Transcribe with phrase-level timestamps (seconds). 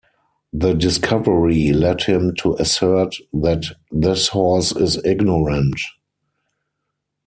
[0.51, 5.79] The discovery led him to assert that "this horse is ignorant".